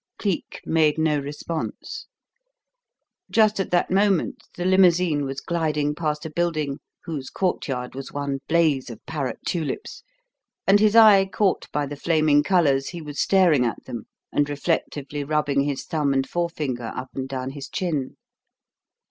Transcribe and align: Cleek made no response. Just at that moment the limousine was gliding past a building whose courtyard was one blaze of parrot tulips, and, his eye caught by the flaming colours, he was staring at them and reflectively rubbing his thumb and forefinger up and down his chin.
Cleek 0.17 0.61
made 0.65 0.97
no 0.97 1.19
response. 1.19 2.07
Just 3.29 3.59
at 3.59 3.69
that 3.69 3.91
moment 3.91 4.41
the 4.57 4.65
limousine 4.65 5.25
was 5.25 5.41
gliding 5.41 5.93
past 5.93 6.25
a 6.25 6.31
building 6.31 6.79
whose 7.03 7.29
courtyard 7.29 7.93
was 7.93 8.11
one 8.11 8.39
blaze 8.47 8.89
of 8.89 8.99
parrot 9.05 9.37
tulips, 9.45 10.01
and, 10.65 10.79
his 10.79 10.95
eye 10.95 11.25
caught 11.27 11.71
by 11.71 11.85
the 11.85 11.95
flaming 11.95 12.41
colours, 12.41 12.89
he 12.89 13.01
was 13.03 13.19
staring 13.19 13.63
at 13.63 13.85
them 13.85 14.07
and 14.33 14.49
reflectively 14.49 15.23
rubbing 15.23 15.61
his 15.65 15.83
thumb 15.85 16.13
and 16.15 16.27
forefinger 16.27 16.91
up 16.95 17.09
and 17.13 17.29
down 17.29 17.51
his 17.51 17.69
chin. 17.69 18.15